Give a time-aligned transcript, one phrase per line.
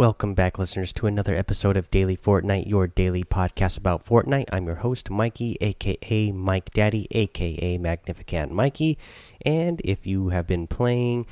[0.00, 4.48] Welcome back, listeners, to another episode of Daily Fortnite, your daily podcast about Fortnite.
[4.50, 8.96] I'm your host, Mikey, aka Mike Daddy, aka Magnificent Mikey.
[9.44, 11.26] And if you have been playing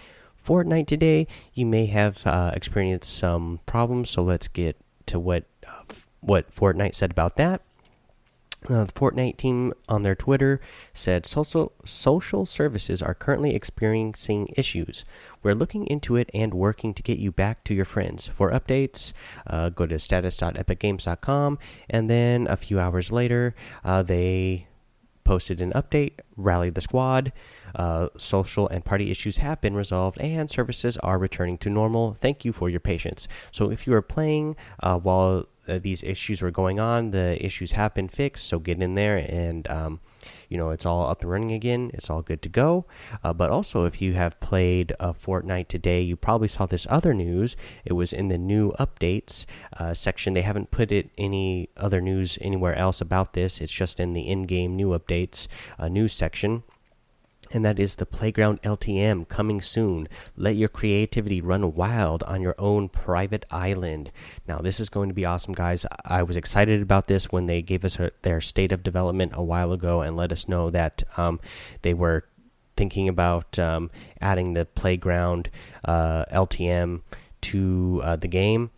[0.47, 4.11] Fortnite today, you may have uh, experienced some problems.
[4.11, 4.77] So let's get
[5.07, 7.63] to what uh, what Fortnite said about that.
[8.69, 10.61] Uh, the Fortnite team on their Twitter
[10.93, 15.05] said social social services are currently experiencing issues.
[15.45, 18.27] We're looking into it and working to get you back to your friends.
[18.27, 19.13] For updates,
[19.47, 21.59] uh, go to status.epicgames.com,
[21.89, 23.55] and then a few hours later,
[23.85, 24.67] uh, they
[25.23, 27.33] posted an update, rallied the squad.
[27.75, 32.15] Uh, social and party issues have been resolved, and services are returning to normal.
[32.15, 33.29] Thank you for your patience.
[33.53, 35.47] So, if you are playing uh, while
[35.77, 38.47] these issues were going on, the issues have been fixed.
[38.47, 40.01] So, get in there and um,
[40.49, 41.91] you know it's all up and running again.
[41.95, 42.87] It's all good to go.
[43.23, 47.13] Uh, but also if you have played uh, fortnite today you probably saw this other
[47.13, 47.57] news.
[47.85, 49.45] It was in the new updates
[49.77, 50.35] uh, section.
[50.35, 53.61] They haven't put it any other news anywhere else about this.
[53.61, 56.63] It's just in the in-game new updates uh, news section
[57.53, 60.09] and that is the Playground LTM coming soon.
[60.37, 64.11] Let your creativity run wild on your own private island.
[64.47, 65.87] Now, this is going to be awesome, guys.
[66.05, 69.73] I was excited about this when they gave us their state of development a while
[69.73, 71.41] ago and let us know that um,
[71.83, 72.25] they were
[72.77, 73.91] thinking about um,
[74.21, 75.51] adding the Playground
[75.85, 77.03] uh, LTM
[77.41, 78.71] to uh, the game.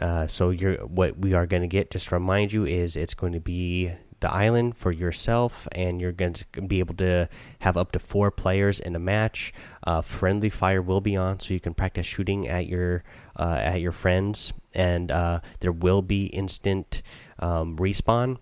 [0.00, 1.90] Uh, so you're what we are going to get.
[1.90, 6.12] Just to remind you is it's going to be the island for yourself, and you're
[6.12, 7.28] going to be able to
[7.60, 9.52] have up to four players in a match.
[9.86, 13.04] Uh, friendly fire will be on, so you can practice shooting at your
[13.36, 17.02] uh, at your friends, and uh, there will be instant
[17.38, 18.38] um, respawn.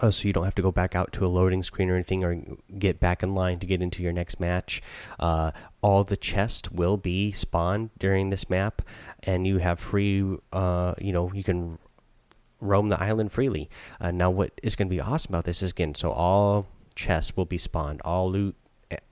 [0.00, 2.24] Uh, so you don't have to go back out to a loading screen or anything,
[2.24, 2.36] or
[2.78, 4.82] get back in line to get into your next match.
[5.20, 8.82] Uh, all the chests will be spawned during this map,
[9.22, 10.36] and you have free.
[10.52, 11.78] Uh, you know, you can
[12.64, 13.68] roam the island freely.
[14.00, 17.36] Uh, now, what is going to be awesome about this is again, so all chests
[17.36, 18.56] will be spawned, all loot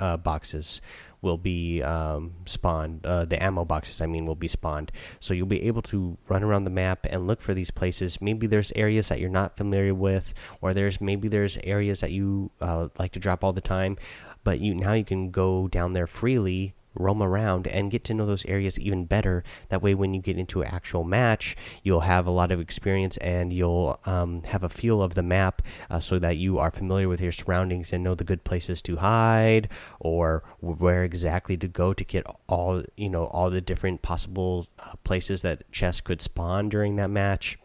[0.00, 0.80] uh, boxes
[1.20, 3.06] will be um, spawned.
[3.06, 4.90] Uh, the ammo boxes, I mean, will be spawned.
[5.20, 8.20] So you'll be able to run around the map and look for these places.
[8.20, 12.50] Maybe there's areas that you're not familiar with, or there's maybe there's areas that you
[12.60, 13.96] uh, like to drop all the time.
[14.44, 18.26] But you now you can go down there freely roam around and get to know
[18.26, 19.42] those areas even better.
[19.68, 23.16] That way, when you get into an actual match, you'll have a lot of experience
[23.18, 27.08] and you'll um, have a feel of the map uh, so that you are familiar
[27.08, 29.68] with your surroundings and know the good places to hide
[30.00, 34.92] or where exactly to go to get all you know all the different possible uh,
[35.04, 37.58] places that chests could spawn during that match.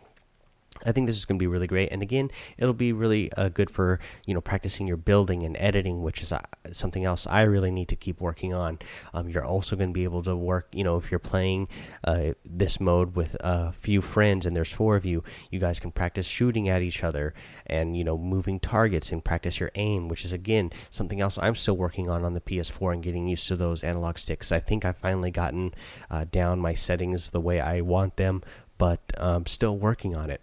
[0.85, 3.49] I think this is going to be really great, and again, it'll be really uh,
[3.49, 7.41] good for you know practicing your building and editing, which is uh, something else I
[7.41, 8.79] really need to keep working on.
[9.13, 11.67] Um, you're also going to be able to work, you know, if you're playing
[12.03, 15.91] uh, this mode with a few friends and there's four of you, you guys can
[15.91, 17.33] practice shooting at each other
[17.65, 21.55] and you know moving targets and practice your aim, which is again something else I'm
[21.55, 24.51] still working on on the PS4 and getting used to those analog sticks.
[24.51, 25.73] I think I've finally gotten
[26.09, 28.43] uh, down my settings the way I want them,
[28.77, 30.41] but um, still working on it.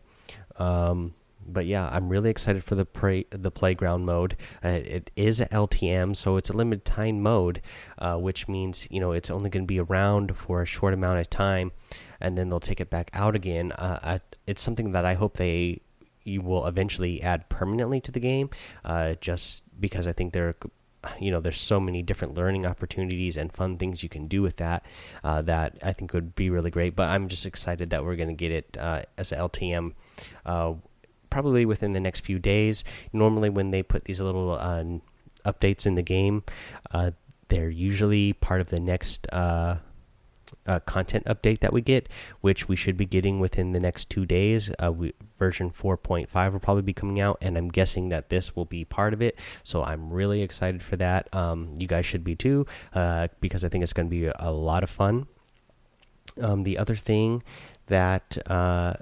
[0.57, 1.15] Um,
[1.47, 4.37] but yeah, I'm really excited for the play the playground mode.
[4.65, 7.61] Uh, it is a LTM, so it's a limited time mode,
[7.99, 11.19] uh, which means you know it's only going to be around for a short amount
[11.19, 11.73] of time,
[12.21, 13.73] and then they'll take it back out again.
[13.73, 15.81] Uh, I, it's something that I hope they
[16.25, 18.49] you will eventually add permanently to the game,
[18.85, 20.57] uh, just because I think they're
[21.21, 24.57] you know there's so many different learning opportunities and fun things you can do with
[24.57, 24.85] that
[25.23, 26.97] uh, that I think would be really great.
[26.97, 29.93] But I'm just excited that we're going to get it uh, as a LTM.
[30.45, 30.75] Uh,
[31.31, 32.85] probably within the next few days.
[33.13, 34.85] Normally, when they put these little uh,
[35.45, 36.45] updates in the game,
[36.93, 37.11] uh,
[37.49, 39.79] they're usually part of the next uh,
[40.67, 42.09] uh, content update that we get,
[42.41, 44.71] which we should be getting within the next two days.
[44.83, 48.65] Uh, we, version 4.5 will probably be coming out, and I'm guessing that this will
[48.65, 49.39] be part of it.
[49.63, 51.29] So I'm really excited for that.
[51.35, 54.53] Um, you guys should be too, uh, because I think it's going to be a
[54.53, 55.27] lot of fun.
[56.41, 57.43] Um, the other thing
[57.87, 58.95] that uh,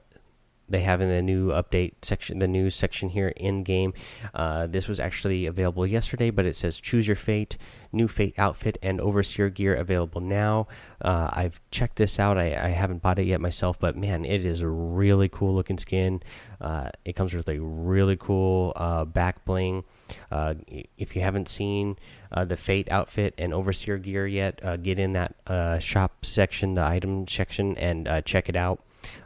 [0.73, 3.93] they have in the new update section, the news section here in game.
[4.35, 7.59] Uh, this was actually available yesterday, but it says choose your fate,
[7.93, 10.67] new fate outfit, and overseer gear available now.
[11.01, 12.39] Uh, I've checked this out.
[12.39, 15.79] I, I, haven't bought it yet myself, but man, it is a really cool looking
[15.79, 16.23] skin.
[16.61, 19.85] Uh, it comes with a really cool uh, back bling.
[20.31, 20.55] Uh,
[20.97, 21.97] if you haven't seen
[22.31, 27.29] uh, the Fate outfit and Overseer gear yet, get in that shop section, the item
[27.29, 28.81] section, and check it out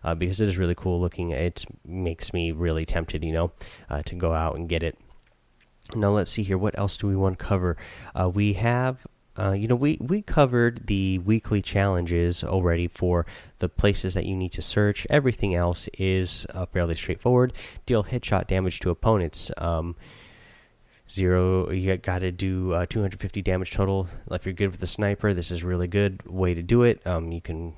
[0.05, 1.31] uh, because it is really cool looking.
[1.31, 3.53] It makes me really tempted, you know,
[3.89, 4.99] uh, to go out and get it.
[5.95, 6.59] Now let's see here.
[6.59, 7.77] What else do we want to cover?
[8.15, 9.07] Uh, we have
[9.39, 13.27] uh, you know, we we covered the weekly challenges already for
[13.59, 15.07] the places that you need to search.
[15.11, 17.53] Everything else is uh, fairly straightforward.
[17.85, 19.51] Deal headshot damage to opponents.
[19.59, 19.95] Um,
[21.11, 24.09] zero, you got to do uh, 250 damage total.
[24.31, 27.07] If you're good with the sniper, this is really good way to do it.
[27.07, 27.75] Um, you can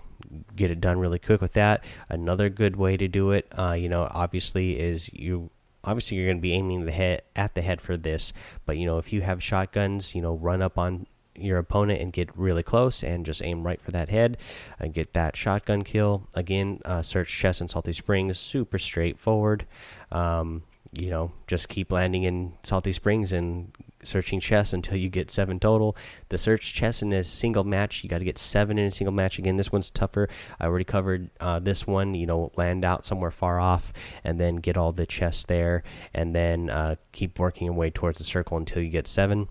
[0.57, 1.85] get it done really quick with that.
[2.09, 5.51] Another good way to do it, uh, you know, obviously is you
[5.85, 8.33] obviously you're going to be aiming the head at the head for this
[8.67, 12.13] but you know if you have shotguns you know run up on your opponent and
[12.13, 14.37] get really close and just aim right for that head
[14.79, 19.65] and get that shotgun kill again uh, search chest and salty springs super straightforward
[20.11, 23.73] um, you know just keep landing in salty springs and
[24.03, 25.97] searching chests until you get seven total
[26.29, 29.13] the search chest in a single match you got to get seven in a single
[29.13, 30.29] match again this one's tougher
[30.61, 33.93] i already covered uh, this one you know land out somewhere far off
[34.25, 35.83] and then get all the chests there
[36.15, 39.49] and then uh, keep working your way towards the circle until you get seven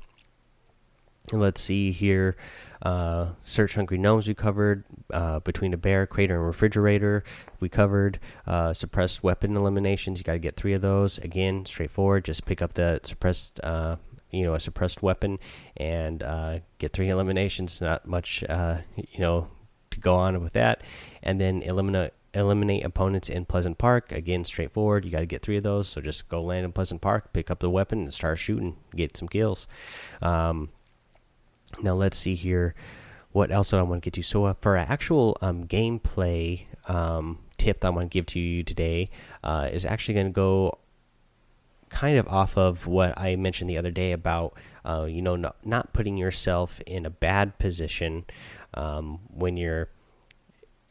[1.34, 2.38] Let's see here.
[2.82, 4.86] Uh, search hungry gnomes we covered.
[5.12, 7.24] Uh, between a bear, crater, and refrigerator
[7.60, 8.20] we covered.
[8.46, 10.20] Uh, suppressed weapon eliminations.
[10.20, 11.18] You got to get three of those.
[11.18, 12.24] Again, straightforward.
[12.24, 13.98] Just pick up the suppressed, uh,
[14.32, 15.40] you know, a suppressed weapon
[15.76, 17.82] and uh, get three eliminations.
[17.82, 19.50] Not much, uh, you know,
[19.92, 20.82] to go on with that.
[21.24, 24.12] And then eliminate eliminate opponents in Pleasant Park.
[24.12, 25.06] Again, straightforward.
[25.06, 25.88] You got to get three of those.
[25.88, 28.78] So just go land in Pleasant Park, pick up the weapon, and start shooting.
[28.96, 29.68] Get some kills.
[30.22, 30.70] Um,
[31.82, 32.76] now let's see here.
[33.32, 34.24] What else do I want to get to?
[34.24, 38.64] So uh, for actual um, gameplay um, tip that I want to give to you
[38.64, 39.10] today
[39.44, 40.78] uh, is actually going to go
[41.90, 44.54] kind of off of what I mentioned the other day about
[44.86, 48.26] uh, you know not, not, putting yourself in a bad position
[48.74, 49.90] um, when you're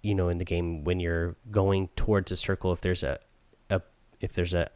[0.03, 3.19] you know in the game when you're going towards a circle if there's a,
[3.71, 3.83] a
[4.21, 4.69] if there's a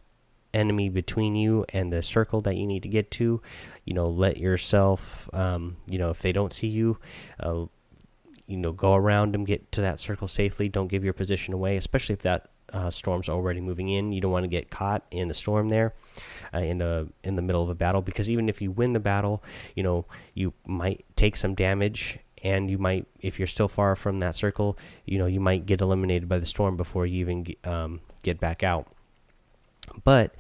[0.53, 3.41] enemy between you and the circle that you need to get to
[3.85, 6.99] you know let yourself um, you know if they don't see you
[7.41, 7.65] uh,
[8.47, 10.69] you know go around them get to that circle safely.
[10.69, 14.31] Don't give your position away especially if that uh, storm's already moving in you don't
[14.31, 15.95] want to get caught in the storm there
[16.55, 19.01] uh, in the in the middle of a battle because even if you win the
[19.01, 19.43] battle
[19.75, 24.19] you know you might take some damage and you might if you're still far from
[24.21, 27.67] that circle you know you might get eliminated by the storm before you even get,
[27.67, 28.87] um, get back out
[30.05, 30.35] but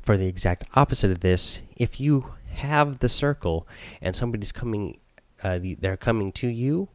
[0.00, 3.66] for the exact opposite of this, if you have the circle
[4.00, 4.98] and somebody's coming,
[5.42, 6.88] uh, they're coming to you,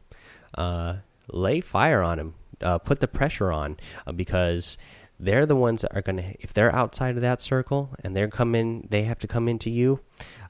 [0.56, 0.96] uh,
[1.28, 2.34] lay fire on them.
[2.60, 3.76] Uh, put the pressure on
[4.06, 4.76] uh, because
[5.20, 8.28] they're the ones that are going to, if they're outside of that circle and they're
[8.28, 10.00] coming, they have to come into you.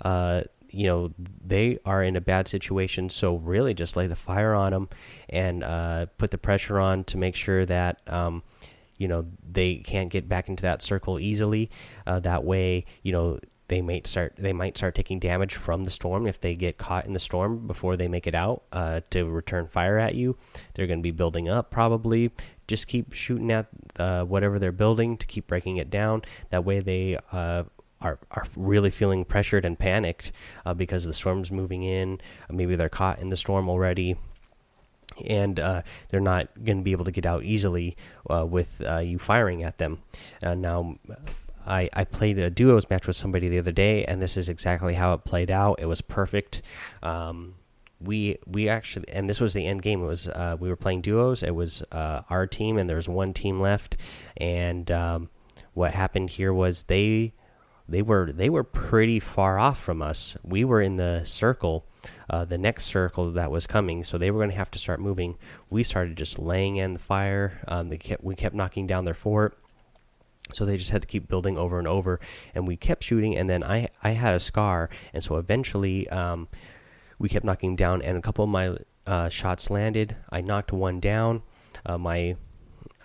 [0.02, 1.10] Uh, you know
[1.42, 4.88] they are in a bad situation so really just lay the fire on them
[5.30, 8.42] and uh, put the pressure on to make sure that um,
[8.98, 11.70] you know they can't get back into that circle easily.
[12.06, 15.90] Uh, that way, you know they might start they might start taking damage from the
[15.90, 19.24] storm if they get caught in the storm before they make it out uh, to
[19.24, 20.36] return fire at you.
[20.74, 22.32] They're going to be building up probably.
[22.66, 23.68] Just keep shooting at
[23.98, 26.22] uh, whatever they're building to keep breaking it down.
[26.50, 27.64] That way they uh,
[28.00, 30.32] are are really feeling pressured and panicked
[30.64, 32.20] uh, because the storm's moving in.
[32.50, 34.16] Maybe they're caught in the storm already
[35.26, 37.96] and uh, they're not going to be able to get out easily
[38.30, 40.00] uh, with uh, you firing at them.
[40.42, 40.96] Uh, now,
[41.68, 44.94] I, I played a duos match with somebody the other day, and this is exactly
[44.94, 45.78] how it played out.
[45.80, 46.62] It was perfect.
[47.02, 47.54] Um,
[48.00, 50.02] we we actually, and this was the end game.
[50.02, 51.42] It was uh, we were playing duos.
[51.42, 53.96] It was uh, our team, and there was one team left.
[54.36, 55.30] And um,
[55.74, 57.32] what happened here was they
[57.88, 60.36] they were they were pretty far off from us.
[60.42, 61.84] We were in the circle
[62.30, 64.04] uh, the next circle that was coming.
[64.04, 65.36] So they were going to have to start moving.
[65.70, 67.60] We started just laying in the fire.
[67.66, 69.58] Um, they kept we kept knocking down their fort.
[70.52, 72.20] So they just had to keep building over and over,
[72.54, 73.36] and we kept shooting.
[73.36, 76.48] And then I I had a scar, and so eventually um,
[77.18, 78.76] we kept knocking down, and a couple of my
[79.06, 80.16] uh, shots landed.
[80.30, 81.42] I knocked one down.
[81.84, 82.36] Uh, my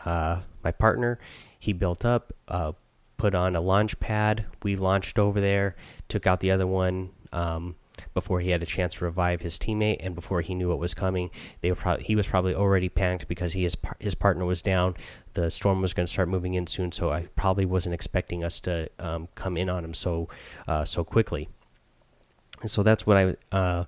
[0.06, 1.20] uh, my partner
[1.64, 2.74] he built up, uh,
[3.16, 4.46] put on a launch pad.
[4.64, 5.78] We launched over there,
[6.10, 7.12] took out the other one.
[7.32, 7.78] Um,
[8.14, 10.94] before he had a chance to revive his teammate and before he knew what was
[10.94, 11.30] coming.
[11.62, 14.96] They were he was probably already panicked because he his his partner was down.
[15.34, 18.60] The storm was going to start moving in soon, so I probably wasn't expecting us
[18.62, 20.28] to um, come in on him so
[20.68, 21.50] uh, so quickly.
[22.62, 23.86] And so that's what I uh,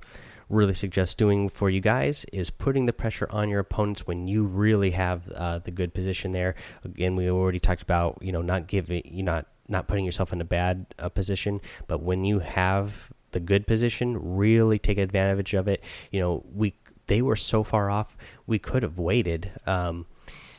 [0.49, 4.43] really suggest doing for you guys is putting the pressure on your opponents when you
[4.43, 6.55] really have uh, the good position there.
[6.83, 10.41] Again, we already talked about you know not giving you not not putting yourself in
[10.41, 15.67] a bad uh, position, but when you have the good position, really take advantage of
[15.67, 15.83] it.
[16.09, 16.73] You know, we
[17.07, 19.51] they were so far off, we could have waited.
[19.67, 20.07] Um,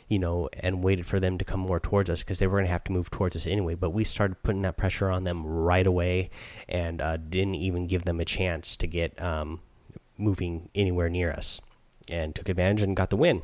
[0.09, 2.67] you know, and waited for them to come more towards us because they were going
[2.67, 3.75] to have to move towards us anyway.
[3.75, 6.31] But we started putting that pressure on them right away
[6.69, 9.61] and uh, didn't even give them a chance to get, um,
[10.17, 11.61] moving anywhere near us,
[12.09, 13.43] and took advantage and got the win.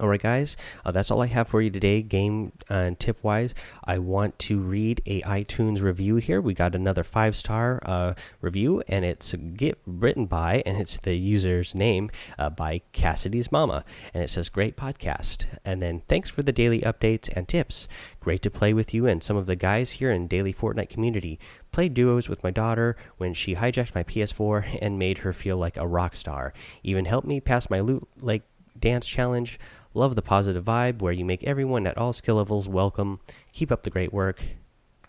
[0.00, 3.54] All right, guys, uh, that's all I have for you today, game uh, tip wise.
[3.84, 6.40] I want to read a iTunes review here.
[6.40, 11.14] We got another five star uh, review, and it's get written by, and it's the
[11.14, 12.10] user's name
[12.40, 15.46] uh, by Cassidy's Mama, and it says great podcast.
[15.64, 17.86] And then thanks for the daily updates and tips.
[18.18, 21.38] Great to play with you and some of the guys here in daily Fortnite community.
[21.70, 25.76] Played duos with my daughter when she hijacked my PS4 and made her feel like
[25.76, 26.52] a rock star.
[26.82, 28.42] Even helped me pass my Loot Lake
[28.78, 29.58] dance challenge
[29.94, 33.20] Love the positive vibe where you make everyone at all skill levels welcome.
[33.52, 34.42] Keep up the great work.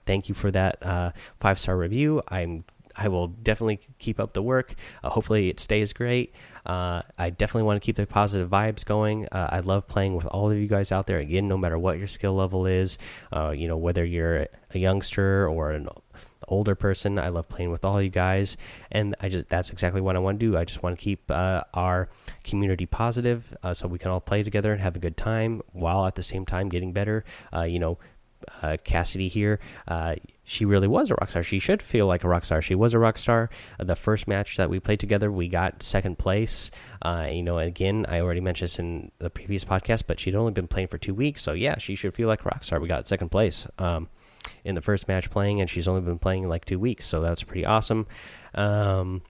[0.06, 2.22] Thank you for that uh, five star review.
[2.28, 2.64] I'm
[2.96, 4.76] I will definitely keep up the work.
[5.04, 6.34] Uh, hopefully, it stays great.
[6.66, 9.28] Uh, I definitely want to keep the positive vibes going.
[9.32, 11.20] Uh, I love playing with all of you guys out there.
[11.20, 12.98] Again, no matter what your skill level is,
[13.34, 15.90] uh, you know whether you're a youngster or an
[16.48, 17.20] older person.
[17.20, 18.58] I love playing with all you guys,
[18.92, 20.58] and I just that's exactly what I want to do.
[20.58, 22.10] I just want to keep uh, our
[22.44, 26.06] community positive, uh, so we can all play together and have a good time while
[26.06, 27.24] at the same time getting better.
[27.54, 27.98] Uh, you know,
[28.62, 29.60] uh, Cassidy here.
[29.88, 31.44] Uh, she really was a rock star.
[31.44, 32.62] She should feel like a rock star.
[32.62, 33.50] She was a rock star.
[33.80, 36.70] The first match that we played together, we got second place.
[37.02, 40.52] Uh, you know, again, I already mentioned this in the previous podcast, but she'd only
[40.52, 42.80] been playing for two weeks, so yeah, she should feel like a rock star.
[42.80, 43.66] We got second place.
[43.80, 44.08] Um,
[44.64, 47.44] in the first match playing, and she's only been playing like two weeks, so that's
[47.44, 48.08] pretty awesome.
[48.54, 49.22] Um,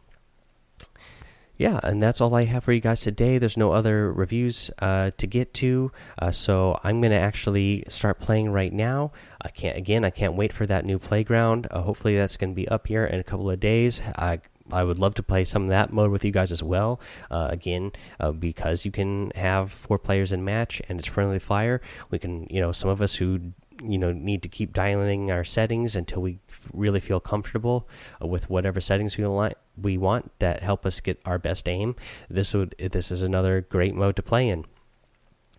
[1.58, 3.38] yeah, and that's all I have for you guys today.
[3.38, 8.52] There's no other reviews uh, to get to, uh, so I'm gonna actually start playing
[8.52, 9.14] right now.
[9.42, 10.04] I can't again.
[10.04, 11.68] I can't wait for that new playground.
[11.72, 14.02] Uh, hopefully, that's gonna be up here in a couple of days.
[14.18, 14.42] I
[14.72, 17.00] I would love to play some of that mode with you guys as well.
[17.30, 21.82] Uh, again, uh, because you can have four players in match and it's friendly fire.
[22.10, 23.54] We can, you know, some of us who
[23.84, 26.40] you know need to keep dialing our settings until we
[26.74, 27.88] really feel comfortable
[28.22, 31.96] uh, with whatever settings we want we want that help us get our best aim.
[32.30, 34.66] This would this is another great mode to play in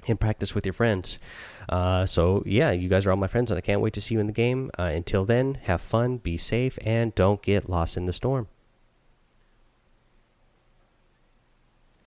[0.09, 1.19] and practice with your friends.
[1.69, 4.15] Uh, so yeah you guys are all my friends and i can't wait to see
[4.15, 4.71] you in the game.
[4.79, 8.49] Uh, until then have fun be safe and don't get lost in the storm